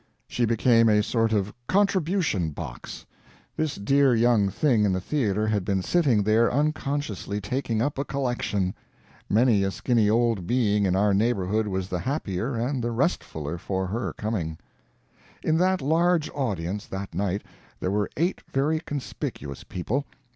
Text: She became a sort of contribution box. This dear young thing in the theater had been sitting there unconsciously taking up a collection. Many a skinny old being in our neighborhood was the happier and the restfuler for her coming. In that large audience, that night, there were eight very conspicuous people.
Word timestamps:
She 0.27 0.45
became 0.45 0.89
a 0.89 1.03
sort 1.03 1.31
of 1.31 1.53
contribution 1.67 2.49
box. 2.49 3.05
This 3.55 3.75
dear 3.75 4.15
young 4.15 4.49
thing 4.49 4.83
in 4.83 4.93
the 4.93 4.99
theater 4.99 5.45
had 5.45 5.63
been 5.63 5.83
sitting 5.83 6.23
there 6.23 6.51
unconsciously 6.51 7.39
taking 7.39 7.83
up 7.83 7.99
a 7.99 8.03
collection. 8.03 8.73
Many 9.29 9.61
a 9.63 9.69
skinny 9.69 10.09
old 10.09 10.47
being 10.47 10.87
in 10.87 10.95
our 10.95 11.13
neighborhood 11.13 11.67
was 11.67 11.87
the 11.87 11.99
happier 11.99 12.55
and 12.55 12.83
the 12.83 12.89
restfuler 12.91 13.59
for 13.59 13.85
her 13.85 14.13
coming. 14.13 14.57
In 15.43 15.55
that 15.59 15.83
large 15.83 16.31
audience, 16.31 16.87
that 16.87 17.13
night, 17.13 17.43
there 17.79 17.91
were 17.91 18.09
eight 18.17 18.41
very 18.51 18.79
conspicuous 18.79 19.63
people. 19.63 20.05